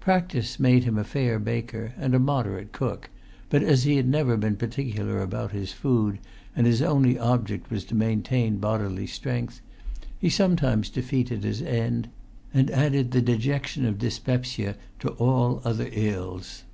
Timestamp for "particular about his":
4.54-5.72